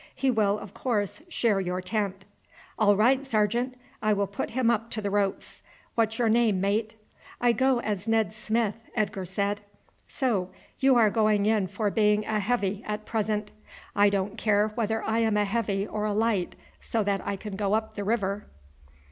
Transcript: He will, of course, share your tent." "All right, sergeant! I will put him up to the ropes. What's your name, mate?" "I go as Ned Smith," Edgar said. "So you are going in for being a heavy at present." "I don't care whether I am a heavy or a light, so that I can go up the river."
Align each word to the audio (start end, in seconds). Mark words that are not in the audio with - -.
He 0.15 0.31
will, 0.31 0.57
of 0.57 0.73
course, 0.73 1.21
share 1.29 1.59
your 1.61 1.79
tent." 1.79 2.25
"All 2.79 2.95
right, 2.95 3.23
sergeant! 3.23 3.75
I 4.01 4.13
will 4.13 4.25
put 4.25 4.49
him 4.49 4.71
up 4.71 4.89
to 4.89 4.99
the 4.99 5.11
ropes. 5.11 5.61
What's 5.93 6.17
your 6.17 6.27
name, 6.27 6.59
mate?" 6.59 6.95
"I 7.39 7.51
go 7.51 7.81
as 7.81 8.07
Ned 8.07 8.33
Smith," 8.33 8.77
Edgar 8.95 9.25
said. 9.25 9.61
"So 10.07 10.49
you 10.79 10.95
are 10.95 11.11
going 11.11 11.45
in 11.45 11.67
for 11.67 11.91
being 11.91 12.25
a 12.25 12.39
heavy 12.39 12.83
at 12.87 13.05
present." 13.05 13.51
"I 13.95 14.09
don't 14.09 14.39
care 14.39 14.69
whether 14.69 15.03
I 15.03 15.19
am 15.19 15.37
a 15.37 15.45
heavy 15.45 15.85
or 15.85 16.05
a 16.05 16.13
light, 16.13 16.55
so 16.79 17.03
that 17.03 17.21
I 17.23 17.35
can 17.35 17.55
go 17.55 17.75
up 17.75 17.93
the 17.93 18.03
river." 18.03 18.47